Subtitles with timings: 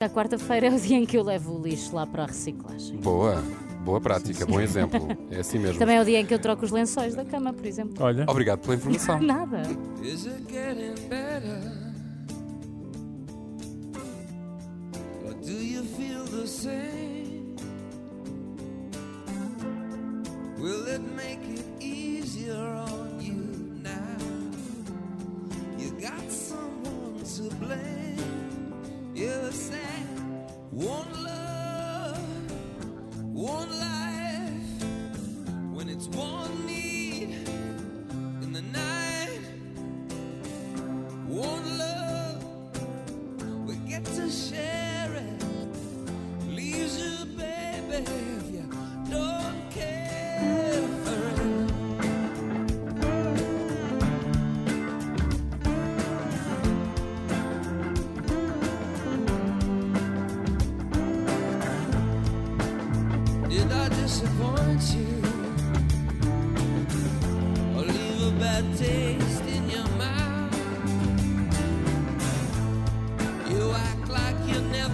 [0.00, 2.98] A quarta-feira é o dia em que eu levo o lixo lá para a reciclagem.
[2.98, 3.42] Boa,
[3.84, 5.00] boa prática, bom exemplo.
[5.28, 5.76] É assim mesmo.
[5.76, 7.96] Também é o dia em que eu troco os lençóis da cama, por exemplo.
[7.98, 8.24] Olha.
[8.28, 9.18] Obrigado pela informação.
[9.20, 9.62] Nada.
[10.00, 11.58] Is it getting better?
[15.26, 17.56] Or do you feel the same?
[20.60, 23.34] Will it make it easier on you
[23.82, 24.16] now?
[25.76, 28.07] You got someone to blame.
[29.18, 29.52] You have
[30.70, 32.52] one love,
[33.34, 34.17] one life.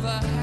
[0.07, 0.34] over.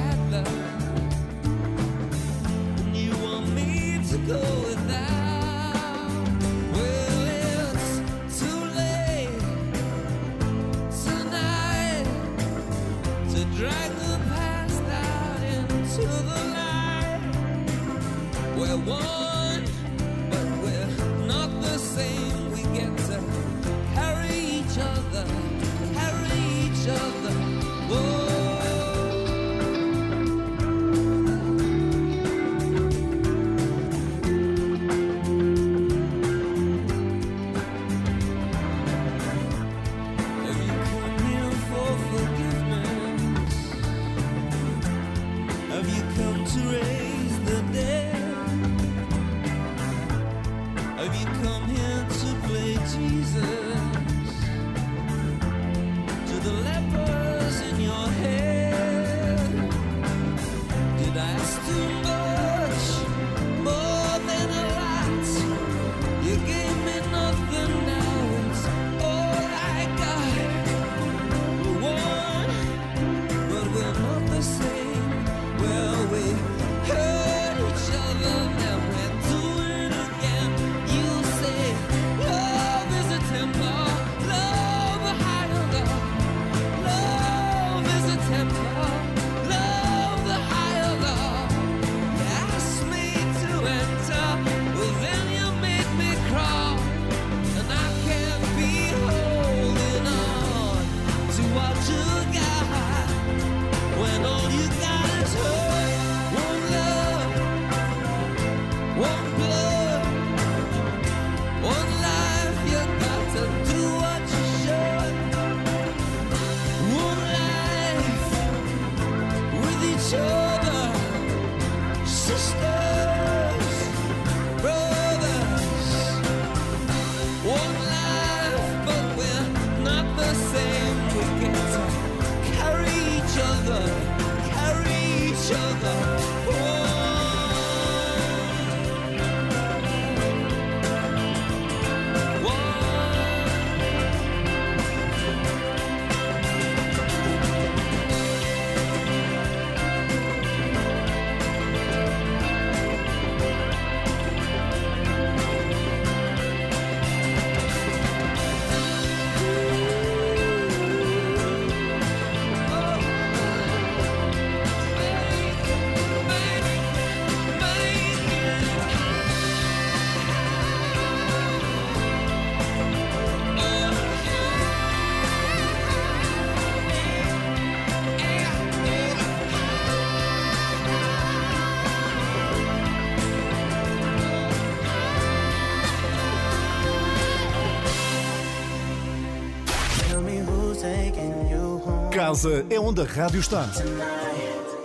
[192.31, 193.69] casa é onde a rádio está.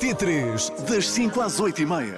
[0.00, 2.16] T3, das 5 às 8 e meia.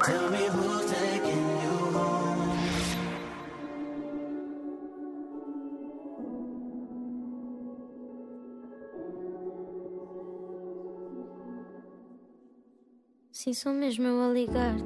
[13.30, 14.82] Sim, sou mesmo eu a ligar-te.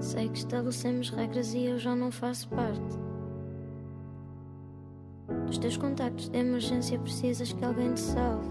[0.00, 3.11] Sei que estabelecemos regras e eu já não faço parte.
[5.52, 8.48] Os teus contactos de emergência precisas que alguém te salve.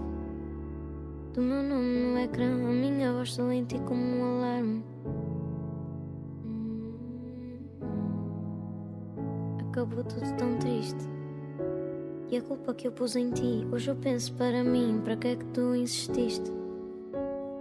[1.34, 4.84] Do meu nome no ecrã, a minha voz silente como um alarme.
[9.68, 11.04] Acabou tudo tão triste.
[12.30, 15.26] E a culpa que eu pus em ti, hoje eu penso para mim, para que
[15.26, 16.52] é que tu insististe?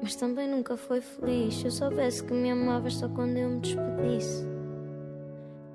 [0.04, 1.56] Mas também nunca foi feliz.
[1.56, 4.51] Se eu soubesse que me amavas só quando eu me despedisse.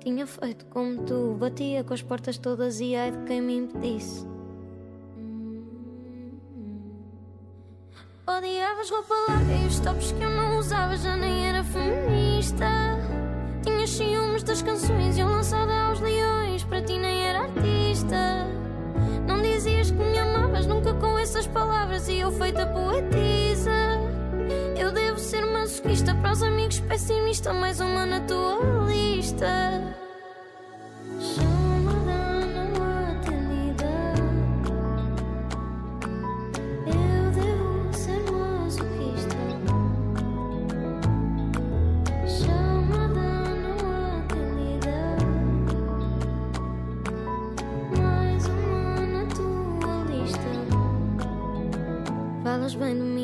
[0.07, 4.25] Tinha feito como tu, batia com as portas todas e ai de quem me impedisse.
[8.25, 12.65] Odiavas roupa larga e os tops que eu não usava já nem era feminista.
[13.61, 18.47] Tinhas ciúmes das canções e eu lançada aos leões, para ti nem era artista.
[19.27, 23.86] Não dizias que me amavas nunca com essas palavras e eu feita poetisa.
[25.27, 30.06] Ser masoquista para os amigos pessimista, mais uma na tua lista.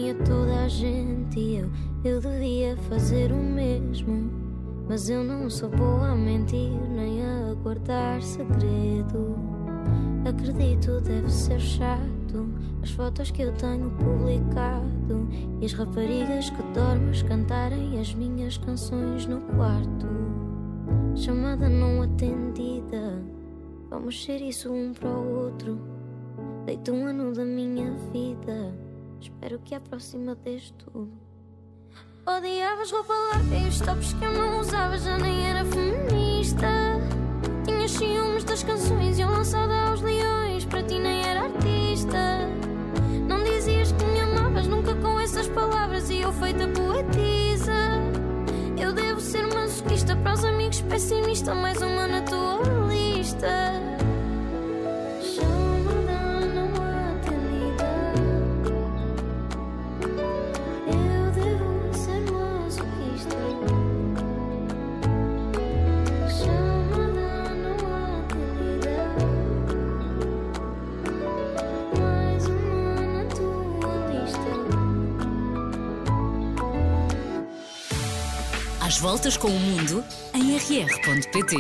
[0.04, 1.70] Bem de mim a toda a gente e eu,
[2.04, 4.32] eu devia fazer o mesmo.
[4.88, 9.38] Mas eu não sou boa a mentir nem a guardar segredo.
[10.26, 12.04] Acredito, deve ser chato
[12.82, 15.28] as fotos que eu tenho publicado
[15.62, 20.08] e as raparigas que dormes cantarem as minhas canções no quarto.
[21.16, 23.24] Chamada não atendida,
[23.90, 25.80] vamos ser isso um para o outro.
[26.66, 28.74] Deito um ano da minha vida,
[29.24, 31.10] espero que a próxima dês tudo.
[32.26, 33.14] Odiavas roupa
[33.68, 36.68] os tops que eu não usava já nem era feminista.
[37.66, 42.50] Tinhas ciúmes das canções e eu lançada aos leões, para ti nem era artista.
[43.28, 47.74] Não dizias que me amavas nunca com essas palavras e eu feita poetisa.
[48.78, 54.03] Eu devo ser masoquista para os amigos pessimista, mais uma na tua lista.
[78.86, 80.04] Às voltas com o mundo
[80.34, 81.56] em rr.pt.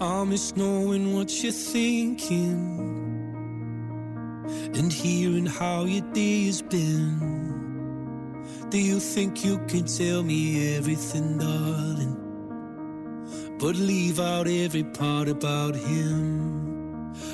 [0.00, 2.80] I miss knowing what you're thinking
[4.78, 6.04] and hearing how your
[6.70, 7.18] been.
[8.70, 12.16] Do you think you can tell me everything, darling?
[13.58, 16.69] But leave out every part about him.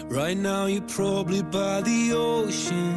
[0.08, 2.93] Right now, you're probably by the ocean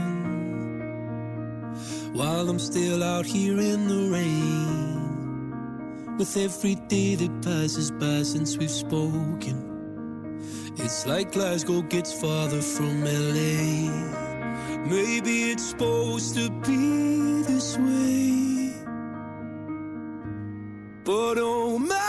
[2.14, 6.18] while I'm still out here in the rain.
[6.18, 10.38] With every day that passes by since we've spoken,
[10.78, 13.90] it's like Glasgow gets farther from LA.
[14.86, 18.72] Maybe it's supposed to be this way.
[21.04, 22.09] But oh my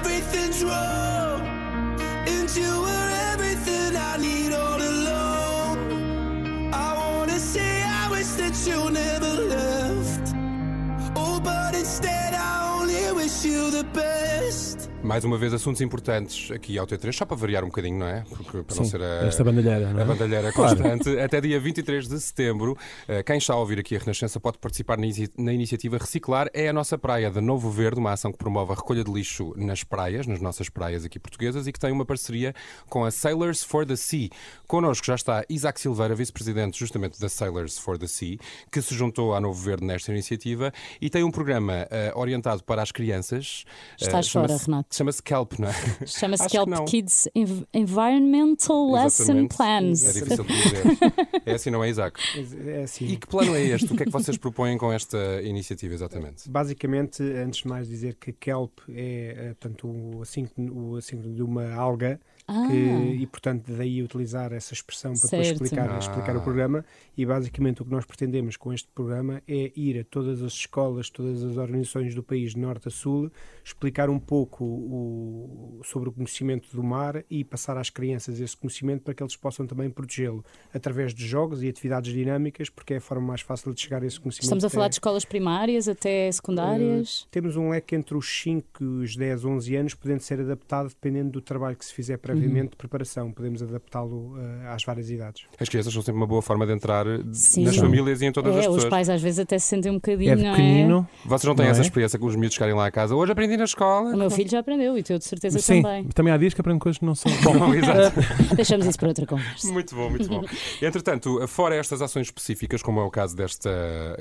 [15.11, 18.23] Mais uma vez, assuntos importantes aqui ao T3, só para variar um bocadinho, não é?
[18.29, 20.03] Porque, para não Sim, ser a, esta bandalheira, não é?
[20.03, 20.77] a bandalheira Claro.
[20.77, 21.19] constante.
[21.19, 22.77] Até dia 23 de setembro,
[23.09, 26.47] eh, quem está a ouvir aqui a Renascença pode participar na inici- na iniciativa Reciclar.
[26.53, 29.53] É a nossa praia de Novo Verde, uma ação que promove a recolha de lixo
[29.57, 32.55] nas praias, nas nossas praias aqui portuguesas, e que tem uma parceria
[32.87, 34.29] com a Sailors for the Sea.
[34.65, 38.37] Connosco já está Isaac Silveira, vice-presidente justamente da Sailors for the Sea,
[38.71, 42.81] que se juntou à Novo Verde nesta iniciativa e tem um programa eh, orientado para
[42.81, 43.65] as crianças.
[43.99, 45.00] Eh, Estás fora, chama-se- Renato.
[45.01, 45.73] Chama-se Kelp, não é?
[46.05, 46.85] Chama-se Kelp não.
[46.85, 49.57] Kids Env- Environmental Lesson Exatamente.
[49.57, 50.03] Plans.
[50.05, 50.81] É difícil de dizer.
[51.43, 52.19] É assim, não é, Isaac?
[52.67, 53.05] É assim.
[53.05, 53.91] E que plano é este?
[53.91, 56.47] O que é que vocês propõem com esta iniciativa, exatamente?
[56.47, 61.41] Basicamente, antes de mais dizer que kelp é, eh, portanto, o assíncrono, o assíncrono de
[61.41, 62.67] uma alga Ah.
[62.69, 65.99] que, e, portanto, daí utilizar essa expressão para depois explicar, Ah.
[65.99, 66.85] explicar o programa.
[67.17, 71.09] E, basicamente, o que nós pretendemos com este programa é ir a todas as escolas,
[71.09, 73.31] todas as organizações do país, de norte a sul,
[73.63, 79.03] explicar um pouco o, sobre o conhecimento do mar e passar às crianças esse conhecimento
[79.03, 80.43] para que eles possam também protegê-lo
[80.73, 84.05] através de jogos e atividades dinâmicas, porque é a forma mais fácil de chegar a
[84.05, 84.43] esse conhecimento.
[84.43, 87.21] Estamos a falar de escolas primárias até secundárias.
[87.21, 90.89] Uh, temos um leque entre os 5 e os 10, 11 anos, podendo ser adaptado
[90.89, 93.31] dependendo do trabalho que se fizer previamente de preparação.
[93.31, 95.43] Podemos adaptá-lo uh, às várias idades.
[95.59, 97.65] As crianças são sempre uma boa forma de entrar Sim.
[97.65, 98.89] nas famílias e em todas é, as os pessoas.
[98.89, 101.07] pais às vezes até se sentem um bocadinho, É não pequenino.
[101.25, 101.83] Vocês não têm Não essa é?
[101.83, 103.15] experiência com os miúdos chegarem lá a casa?
[103.15, 104.13] Hoje aprendi na escola.
[104.13, 106.03] O meu filho já aprendeu e tu de certeza Sim, também.
[106.09, 107.31] também há dias que aprendo coisas que não são.
[107.43, 108.19] Bom, exato.
[108.55, 109.71] Deixamos isso para outra conversa.
[109.71, 110.43] Muito bom, muito bom.
[110.81, 113.69] Entretanto, fora estas ações específicas, como é o caso desta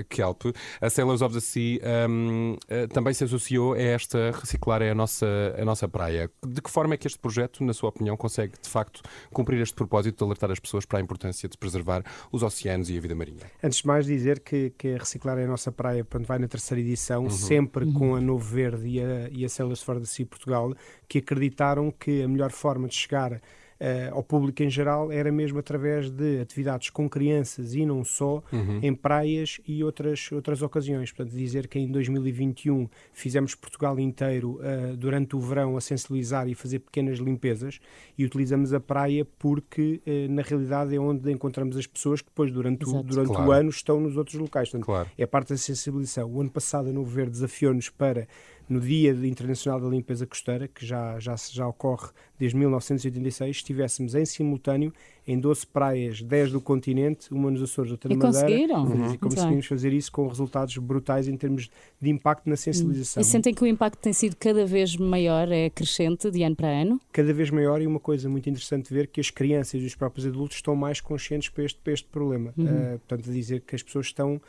[0.08, 0.42] Kelp,
[0.80, 4.94] a Sailors of the Sea hum, eh, também se associou a esta reciclar é a
[4.94, 5.26] nossa,
[5.58, 6.30] a nossa praia.
[6.46, 9.02] De que forma é que este projeto, na sua opinião, consegue de facto
[9.32, 12.96] cumprir este propósito de alertar as pessoas para a importância de preservar os oceanos e
[12.96, 13.50] a vida marinha?
[13.62, 16.48] Antes de mais dizer que, que a Reciclar é a nossa praia, portanto, vai na
[16.48, 20.26] terceira edição, sempre com a Novo Verde e a, e a Sailors for the Sea
[20.26, 20.74] Portugal,
[21.08, 23.40] que acreditaram que a melhor forma de chegar
[23.80, 28.42] eh, ao público em geral era mesmo através de atividades com crianças e não só,
[28.82, 31.10] em praias e outras, outras ocasiões.
[31.10, 36.54] Portanto, dizer que em 2021 fizemos Portugal inteiro eh, durante o verão a sensibilizar e
[36.54, 37.80] fazer pequenas limpezas
[38.18, 42.52] e utilizamos a praia porque, eh, na realidade, é onde encontramos as pessoas que depois,
[42.52, 43.48] durante, o, durante Claro.
[43.48, 44.68] o ano, estão nos outros locais.
[44.68, 45.08] Portanto, Claro.
[45.16, 46.30] é parte da sensibilização.
[46.30, 48.28] O ano passado a Novo Verde desafiou-nos para,
[48.70, 52.08] no Dia Internacional da Limpeza Costeira, que já, já, já ocorre
[52.38, 54.94] desde 1986, estivéssemos em simultâneo
[55.26, 58.46] em 12 praias, 10 do continente, uma nos Açores, outra E na Madeira.
[58.46, 58.84] conseguiram?
[58.84, 59.08] E Uhum.
[59.08, 61.68] Muito conseguimos fazer isso com resultados brutais em termos
[62.00, 63.20] de impacto na sensibilização.
[63.20, 66.68] E sentem que o impacto tem sido cada vez maior, é crescente de ano para
[66.68, 67.00] ano?
[67.12, 70.26] cada vez maior e uma coisa muito interessante ver que as crianças e os próprios
[70.26, 72.54] adultos estão mais conscientes para este, para este problema.
[72.56, 74.40] Uh, portanto, dizer que as pessoas estão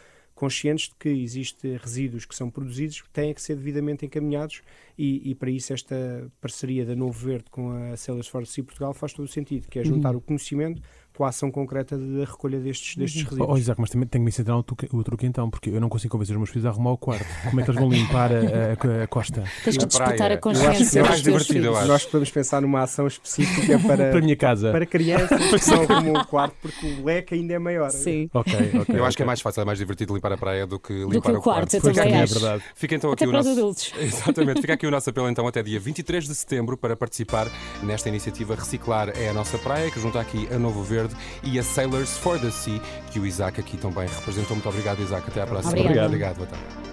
[0.41, 4.63] conscientes de que existem resíduos que são produzidos que têm que ser devidamente encaminhados
[4.97, 8.63] e, e para isso esta parceria da Novo Verde com a Sailors for the Sea
[8.63, 10.81] Portugal faz todo o sentido, que é juntar o conhecimento
[11.17, 13.49] com a ação concreta da recolha destes, destes resíduos.
[13.49, 15.79] Oh, Isaac, mas também tenho que me incentivar o truque, o truque então, porque eu
[15.81, 17.25] não consigo convencer os meus filhos a arrumar o quarto.
[17.49, 19.43] Como é que eles vão limpar a, a- a costa?
[19.63, 20.11] Tens que praia.
[20.13, 21.87] a Eu acho consciência é teus divertido, eu acho.
[21.87, 24.71] Nós podemos pensar numa ação específica para, Para a minha casa.
[24.71, 27.89] para crianças que não arrumam o quarto porque o leque ainda é maior.
[27.91, 28.29] Sim.
[28.33, 28.95] Ok, ok.
[28.99, 31.09] Eu acho que é mais fácil, é mais divertido limpar a praia do que Do
[31.11, 32.33] limpar que o quarto, eu Pois também é, acho.
[32.39, 32.63] verdade.
[32.75, 33.49] Fica então Até aqui o nosso...
[33.49, 33.93] adultos.
[33.99, 37.47] Exatamente, fica aqui o nosso apelo então até dia 23 de setembro para participar
[37.83, 41.00] nesta iniciativa Reciclar é a Nossa Praia, que junta aqui a Novo Verde
[41.43, 42.81] e a Sailors for the Sea,
[43.11, 44.55] que o Isaac aqui também representou.
[44.55, 45.27] Muito obrigado, Isaac.
[45.27, 45.79] Até à próxima.
[45.79, 46.07] Obrigada.
[46.07, 46.91] Obrigado, boa tarde.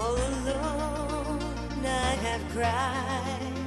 [0.00, 3.59] All alone, I have cried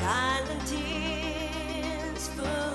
[0.00, 2.69] silent tears full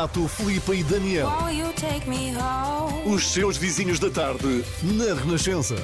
[0.00, 0.30] Renato,
[0.74, 1.28] e Daniel.
[3.04, 5.76] Os seus vizinhos da tarde, na Renascença.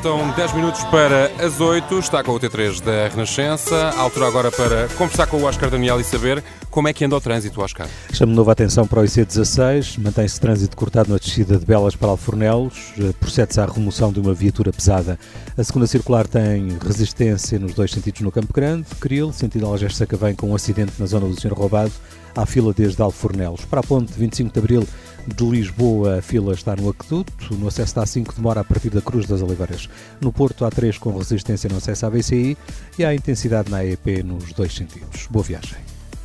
[0.00, 1.98] Faltam 10 minutos para as 8.
[1.98, 3.76] Está com o T3 da Renascença.
[3.76, 7.16] A altura agora para conversar com o Oscar Daniel e saber como é que anda
[7.16, 7.86] o trânsito, Oscar.
[8.10, 9.98] Chamo de novo a atenção para o IC16.
[10.00, 12.94] Mantém-se trânsito cortado na descida de Belas para Alfornelos.
[12.98, 15.18] Eh, Procede-se à remoção de uma viatura pesada.
[15.54, 18.86] A segunda circular tem resistência nos dois sentidos no Campo Grande.
[19.00, 21.92] Cril, sentido Algés Sacavém, com um acidente na zona do Senhor Roubado.
[22.34, 23.66] Há fila desde Alfornelos.
[23.66, 24.88] Para a ponte 25 de Abril
[25.26, 27.54] de Lisboa, a fila está no Aqueduto.
[27.54, 29.88] No acesso da A5 demora a partir da Cruz das Oliveiras.
[30.20, 32.56] No Porto, há 3 com resistência no acesso à BCI
[32.98, 35.26] e há intensidade na AEP nos dois sentidos.
[35.30, 35.78] Boa viagem.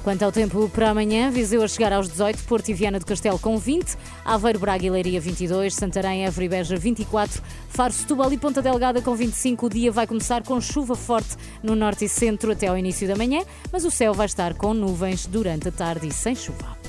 [0.05, 3.39] Quanto ao tempo para amanhã, Viseu a chegar aos 18, Porto e Viana do Castelo
[3.39, 8.37] com 20, Aveiro, Braga e Leiria 22, Santarém, Évora e Beja 24, Faro, Setúbal e
[8.37, 9.65] Ponta Delgada com 25.
[9.65, 13.15] O dia vai começar com chuva forte no norte e centro até ao início da
[13.15, 16.84] manhã, mas o céu vai estar com nuvens durante a tarde e sem chuva.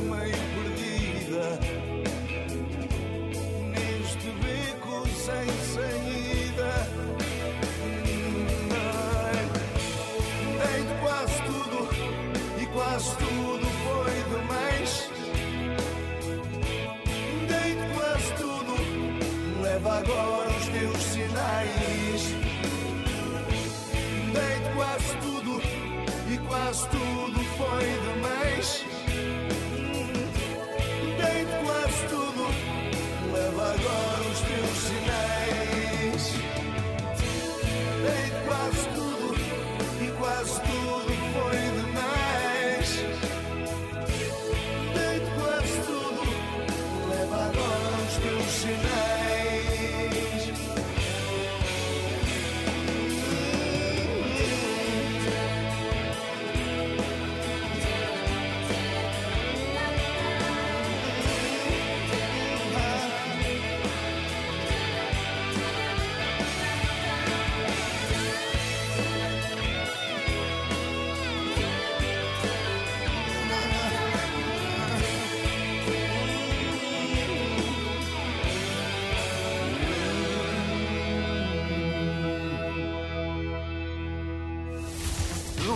[0.00, 1.58] Meio perdida
[3.70, 6.72] neste beco sem saída.
[8.72, 9.44] Ai,
[10.58, 11.88] Dei-te quase tudo
[12.60, 15.10] e quase tudo foi demais.
[17.48, 18.74] Dei-te quase tudo,
[19.62, 22.22] leva agora os teus sinais.
[24.32, 25.62] Dei-te quase tudo
[26.32, 28.23] e quase tudo foi demais.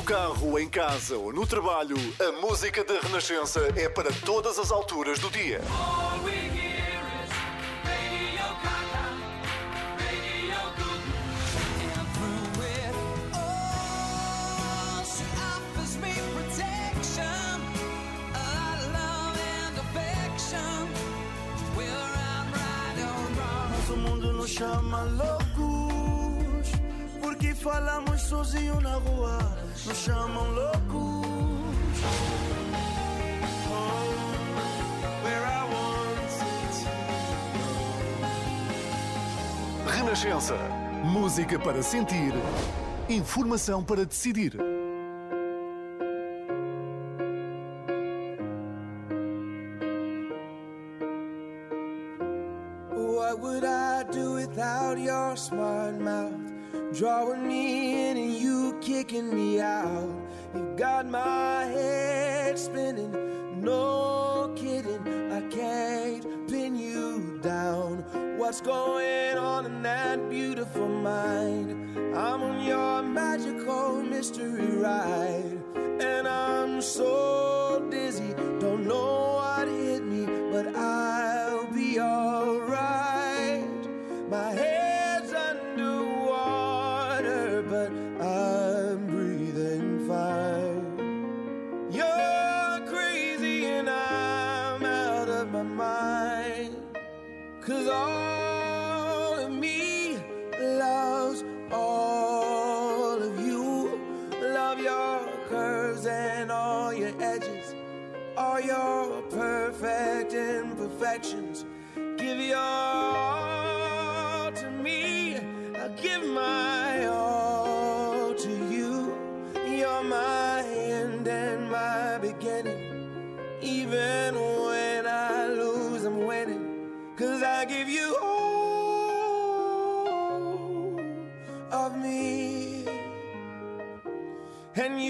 [0.08, 5.18] Carro, em casa ou no trabalho, a música da Renascença é para todas as alturas
[5.18, 5.60] do dia.
[24.48, 26.72] Chama loucos
[27.20, 29.37] Porque falamos sozinho na rua
[29.86, 30.78] Nos chamam loucos
[33.70, 34.04] Oh,
[35.22, 36.18] where I want
[39.86, 40.56] it Renascença.
[41.04, 42.32] Música para sentir.
[43.08, 44.56] Informação para decidir.
[52.94, 56.32] What would I do without your smart mouth?
[56.92, 59.47] Drawing me in and you kicking me
[60.58, 65.32] You've got my head spinning, no kidding.
[65.32, 67.98] I can't pin you down.
[68.36, 71.96] What's going on in that beautiful mind?
[72.12, 77.47] I'm on your magical mystery ride, and I'm so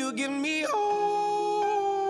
[0.08, 2.00] you give me all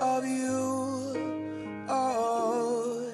[0.00, 1.86] of you.
[1.88, 3.12] Oh.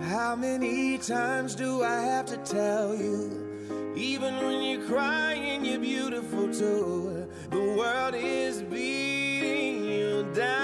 [0.00, 3.94] How many times do I have to tell you?
[3.94, 7.28] Even when you're crying, you're beautiful too.
[7.50, 10.63] The world is beating you down.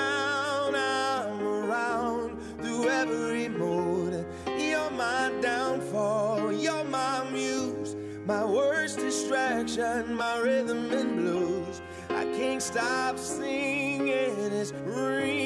[9.76, 11.80] Distraction, my rhythm and blues.
[12.08, 14.10] I can't stop singing.
[14.10, 15.39] It's ringing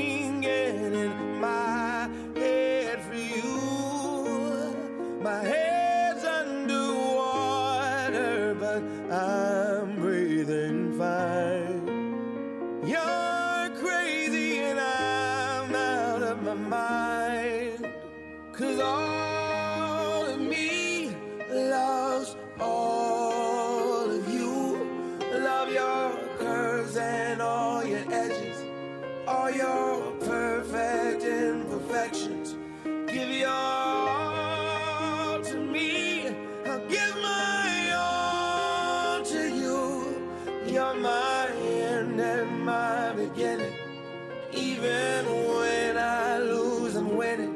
[44.53, 47.55] Even when I lose, I'm winning.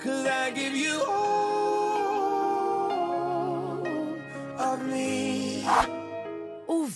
[0.00, 1.19] Cause I give you all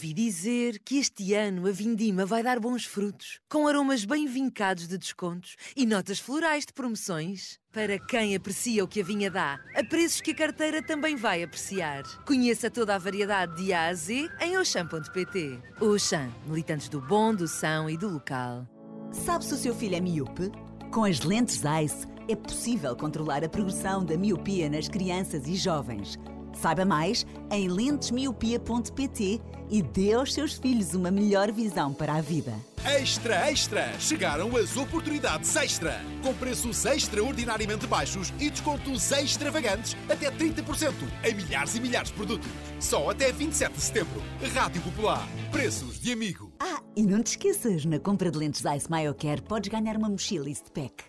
[0.04, 4.86] Ouvi dizer que este ano a Vindima vai dar bons frutos, com aromas bem vincados
[4.86, 7.58] de descontos e notas florais de promoções.
[7.72, 11.42] Para quem aprecia o que a vinha dá, a preços que a carteira também vai
[11.42, 12.02] apreciar.
[12.26, 15.58] Conheça toda a variedade de A a Z em Auchan.pt.
[15.80, 18.68] Auchan, militantes do bom, do são e do local.
[19.10, 20.52] Sabe se o seu filho é míope?
[20.92, 26.18] Com as lentes ICE é possível controlar a progressão da miopia nas crianças e jovens.
[26.54, 29.40] Saiba mais em lentesmiopia.pt
[29.70, 32.54] e dê aos seus filhos uma melhor visão para a vida.
[32.84, 33.98] Extra, extra!
[33.98, 36.00] Chegaram as oportunidades extra!
[36.22, 40.92] Com preços extraordinariamente baixos e descontos extravagantes até 30%
[41.24, 42.50] em milhares e milhares de produtos.
[42.78, 44.22] Só até 27 de setembro.
[44.54, 45.26] Rádio Popular.
[45.50, 46.52] Preços de amigo.
[46.60, 50.48] Ah, e não te esqueças, na compra de lentes Ice MyoCare podes ganhar uma mochila
[50.48, 51.04] East Pack.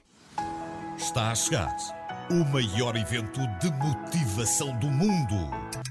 [0.98, 5.36] Está a chegar o maior evento de motivação do mundo.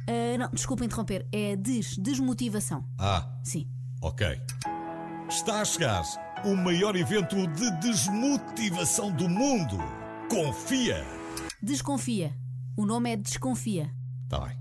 [0.06, 1.26] Ah, não, desculpa interromper.
[1.32, 2.84] É des, desmotivação.
[2.98, 3.68] Ah, Sim.
[4.00, 4.40] ok.
[5.28, 6.02] Está a chegar
[6.44, 9.78] o maior evento de desmotivação do mundo.
[10.28, 11.04] Confia!
[11.62, 12.34] Desconfia.
[12.76, 13.90] O nome é Desconfia.
[14.28, 14.58] Tá bem.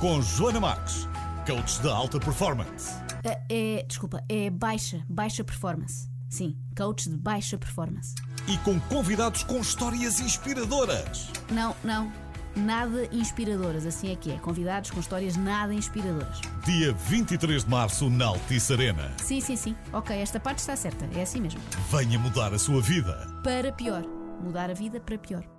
[0.00, 1.08] Com Joana Marques,
[1.46, 2.94] coach de alta performance.
[3.24, 6.08] Ah, é, desculpa, é baixa, baixa performance.
[6.28, 8.14] Sim, coach de baixa performance.
[8.46, 11.30] E com convidados com histórias inspiradoras.
[11.50, 12.12] Não, não,
[12.54, 14.38] nada inspiradoras, assim é que é.
[14.38, 16.40] Convidados com histórias nada inspiradoras.
[16.64, 19.12] Dia 23 de março na Altice Arena.
[19.18, 19.76] Sim, sim, sim.
[19.92, 21.60] Ok, esta parte está certa, é assim mesmo.
[21.90, 23.26] Venha mudar a sua vida.
[23.42, 24.04] Para pior.
[24.42, 25.57] Mudar a vida para pior.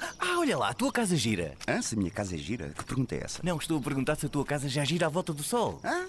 [0.00, 1.54] Ah, olha lá, a tua casa gira.
[1.66, 1.82] Hã?
[1.82, 2.72] Se a minha casa é gira?
[2.76, 3.40] Que pergunta é essa?
[3.42, 5.80] Não, estou a perguntar se a tua casa já gira à volta do sol.
[5.84, 6.06] Hã?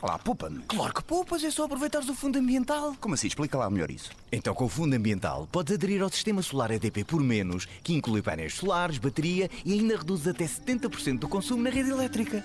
[0.00, 0.62] Vá lá, poupa-me.
[0.68, 2.94] Claro que poupas, é só aproveitares o fundo ambiental.
[3.00, 3.26] Como assim?
[3.26, 4.10] Explica lá melhor isso.
[4.32, 8.22] Então, com o fundo ambiental, podes aderir ao sistema solar EDP por menos, que inclui
[8.22, 12.44] painéis solares, bateria e ainda reduz até 70% do consumo na rede elétrica.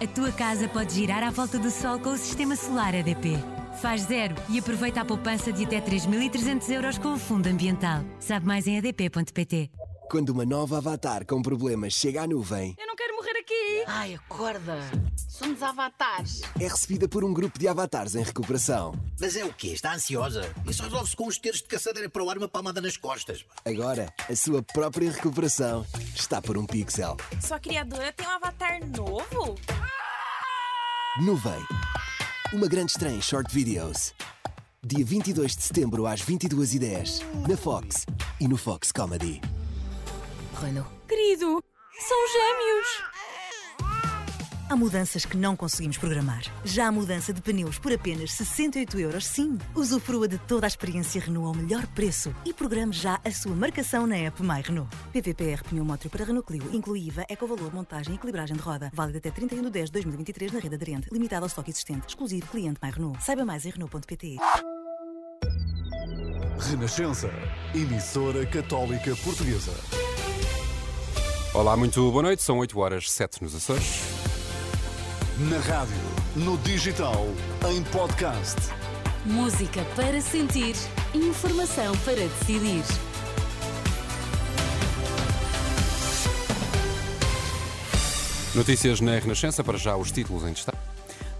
[0.00, 3.38] A tua casa pode girar à volta do sol com o sistema solar EDP.
[3.80, 8.04] Faz zero e aproveita a poupança de até 3.300 euros com o fundo ambiental.
[8.20, 9.70] Sabe mais em adp.pt.
[10.10, 13.84] Quando uma nova avatar com problemas chega à nuvem, Eu não quero morrer aqui.
[13.86, 14.78] Ai, acorda.
[15.28, 16.42] Somos avatares.
[16.60, 18.94] é recebida por um grupo de avatares em recuperação.
[19.20, 19.68] Mas é o quê?
[19.68, 20.52] Está ansiosa?
[20.68, 23.44] E só resolve-se com os terços de caçadeira para o ar uma palmada nas costas.
[23.64, 25.84] Agora, a sua própria recuperação
[26.14, 27.16] está por um pixel.
[27.40, 29.56] Sua criadora tem um avatar novo?
[31.24, 31.66] Nuvem.
[32.52, 34.12] Uma grande estreia em short videos.
[34.86, 38.04] Dia 22 de setembro às 22h10, na Fox
[38.38, 39.40] e no Fox Comedy.
[40.54, 40.88] Renault.
[41.08, 41.62] Querido,
[41.98, 43.14] são gêmeos.
[44.68, 46.42] Há mudanças que não conseguimos programar.
[46.64, 49.58] Já há mudança de pneus por apenas 68 euros, sim.
[49.74, 54.06] Usufrua de toda a experiência Renault ao melhor preço e programe já a sua marcação
[54.06, 54.90] na app My Renault.
[55.12, 58.90] PVPR Pneu Mótrio para Renault Clio, inclui IVA, ecovalor, montagem e equilibragem de roda.
[58.94, 61.08] Válido até 31 de 10 de 2023 na rede aderente.
[61.12, 62.08] Limitado ao estoque existente.
[62.08, 63.22] Exclusivo cliente My Renault.
[63.22, 64.38] Saiba mais em Renault.pt.
[66.58, 67.30] Renascença,
[67.74, 70.03] emissora católica portuguesa.
[71.54, 72.42] Olá, muito boa noite.
[72.42, 74.00] São 8 horas 7 nos Açores.
[75.38, 75.94] Na rádio,
[76.34, 77.28] no digital,
[77.70, 78.56] em podcast.
[79.24, 80.74] Música para sentir,
[81.14, 82.82] informação para decidir.
[88.52, 90.93] Notícias na Renascença, para já os títulos em destaque.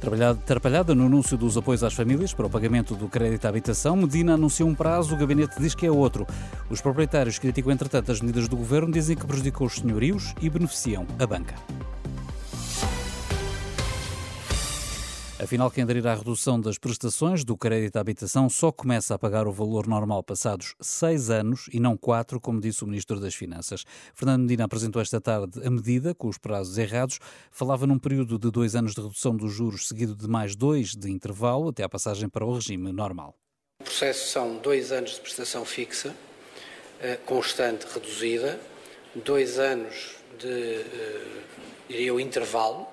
[0.05, 3.97] Trabalhada, atrapalhada no anúncio dos apoios às famílias para o pagamento do crédito à habitação,
[3.97, 6.27] Medina anunciou um prazo, o gabinete diz que é outro.
[6.69, 11.07] Os proprietários criticam, entretanto, as medidas do governo, dizem que prejudicou os senhorios e beneficiam
[11.19, 11.55] a banca.
[15.45, 19.47] Afinal, quem aderir à redução das prestações do crédito à habitação só começa a pagar
[19.47, 23.85] o valor normal passados seis anos e não quatro, como disse o Ministro das Finanças.
[24.15, 27.19] Fernando Medina apresentou esta tarde a medida, com os prazos errados.
[27.51, 31.11] Falava num período de dois anos de redução dos juros, seguido de mais dois de
[31.11, 33.35] intervalo, até a passagem para o regime normal.
[33.83, 36.17] O processo são dois anos de prestação fixa,
[37.03, 38.59] eh, constante, reduzida,
[39.15, 41.43] dois anos de, eh,
[41.87, 42.87] diria, o intervalo,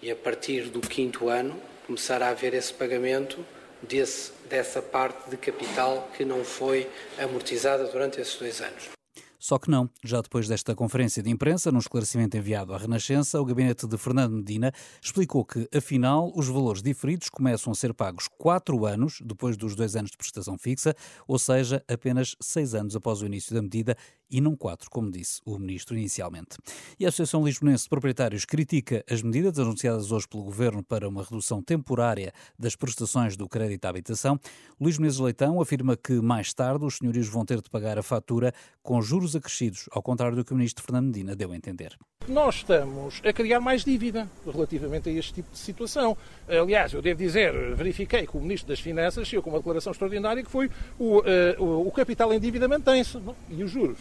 [0.00, 3.44] e a partir do quinto ano começar a haver esse pagamento
[3.82, 8.94] desse, dessa parte de capital que não foi amortizada durante esses dois anos.
[9.44, 9.90] Só que não.
[10.02, 14.32] Já depois desta conferência de imprensa, num esclarecimento enviado à Renascença, o gabinete de Fernando
[14.32, 14.72] Medina
[15.02, 19.96] explicou que, afinal, os valores diferidos começam a ser pagos quatro anos depois dos dois
[19.96, 20.96] anos de prestação fixa,
[21.28, 23.94] ou seja, apenas seis anos após o início da medida
[24.34, 26.58] e não quatro, como disse o ministro inicialmente.
[26.98, 31.22] E a Associação Lisbonense de Proprietários critica as medidas anunciadas hoje pelo governo para uma
[31.22, 34.36] redução temporária das prestações do crédito à habitação.
[34.80, 38.52] Luís Menezes Leitão afirma que mais tarde os senhorios vão ter de pagar a fatura
[38.82, 41.96] com juros acrescidos, ao contrário do que o ministro Fernando Medina deu a entender.
[42.26, 46.16] Nós estamos a criar mais dívida relativamente a este tipo de situação.
[46.48, 50.42] Aliás, eu devo dizer, verifiquei com o Ministro das Finanças, eu com uma declaração extraordinária,
[50.42, 53.20] que foi o, uh, o capital em dívida mantém-se
[53.50, 53.98] e os juros.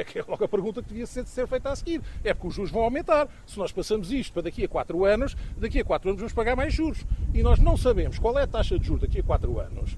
[0.00, 2.00] É que é logo a pergunta que devia ser, ser feita a seguir.
[2.24, 3.28] É porque os juros vão aumentar.
[3.46, 6.56] Se nós passamos isto para daqui a 4 anos, daqui a 4 anos vamos pagar
[6.56, 7.04] mais juros.
[7.34, 9.96] E nós não sabemos qual é a taxa de juros daqui a 4 anos.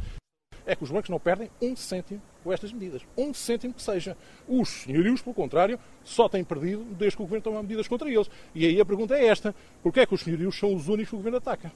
[0.66, 3.03] É que os bancos não perdem um cêntimo com estas medidas.
[3.16, 4.16] Um cêntimo que seja.
[4.46, 8.30] Os senhorios, pelo contrário, só têm perdido desde que o Governo toma medidas contra eles.
[8.55, 9.55] E aí a pergunta é esta.
[9.82, 11.72] Porquê é que os senhorios são os únicos que o Governo ataca?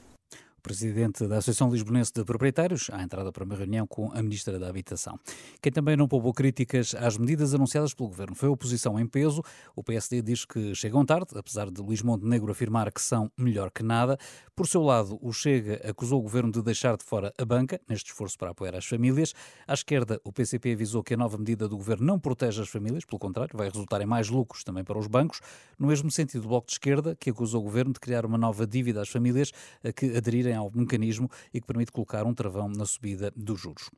[0.67, 4.69] Presidente da Associação Lisbonense de Proprietários, à entrada para uma reunião com a Ministra da
[4.69, 5.17] Habitação.
[5.63, 9.45] Quem também não poupou críticas às medidas anunciadas pelo Governo foi a oposição em peso.
[9.77, 13.85] O PSD diz que chegam tarde, apesar de Luís Montenegro afirmar que são melhor que
[13.85, 14.19] nada.
[14.57, 18.11] Por seu lado, o Chega acusou o Governo de deixar de fora a banca, neste
[18.11, 19.35] esforço para apoiar as famílias.
[19.69, 23.05] À esquerda, o PCP avisou que a nova medida do Governo não protege as famílias,
[23.05, 25.41] pelo contrário, vai resultar em mais lucros também para os bancos.
[25.79, 28.67] No mesmo sentido, o Bloco de Esquerda, que acusou o Governo de criar uma nova
[28.67, 29.53] dívida às famílias
[29.95, 33.91] que aderirem ao mecanismo e que permite colocar um travão na subida dos juros.